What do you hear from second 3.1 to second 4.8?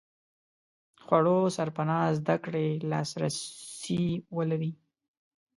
رسي ولري.